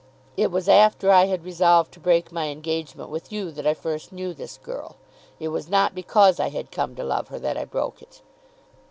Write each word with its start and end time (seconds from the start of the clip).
It 0.35 0.49
was 0.49 0.67
after 0.67 1.11
I 1.11 1.25
had 1.25 1.43
resolved 1.45 1.91
to 1.91 1.99
break 1.99 2.31
my 2.31 2.47
engagement 2.47 3.11
with 3.11 3.31
you 3.31 3.51
that 3.51 3.67
I 3.67 3.75
first 3.75 4.11
knew 4.11 4.33
this 4.33 4.57
girl. 4.57 4.95
It 5.39 5.49
was 5.49 5.69
not 5.69 5.93
because 5.93 6.39
I 6.39 6.49
had 6.49 6.71
come 6.71 6.95
to 6.95 7.03
love 7.03 7.27
her 7.27 7.37
that 7.37 7.55
I 7.55 7.65
broke 7.65 8.01
it. 8.01 8.23